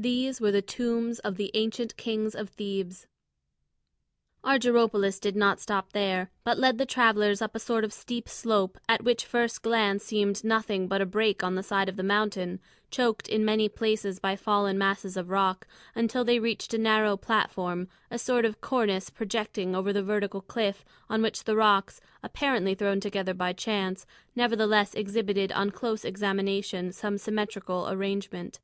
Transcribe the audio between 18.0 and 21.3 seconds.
a sort of cornice projecting over the vertical cliff on